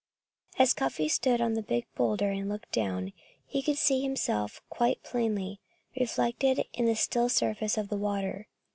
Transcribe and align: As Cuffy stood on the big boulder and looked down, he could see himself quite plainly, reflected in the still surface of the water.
As 0.57 0.73
Cuffy 0.73 1.07
stood 1.07 1.41
on 1.41 1.53
the 1.53 1.61
big 1.61 1.85
boulder 1.93 2.31
and 2.31 2.49
looked 2.49 2.71
down, 2.71 3.13
he 3.45 3.61
could 3.61 3.77
see 3.77 4.01
himself 4.01 4.59
quite 4.67 5.03
plainly, 5.03 5.59
reflected 5.95 6.65
in 6.73 6.85
the 6.85 6.95
still 6.95 7.29
surface 7.29 7.77
of 7.77 7.89
the 7.89 7.97
water. 7.97 8.47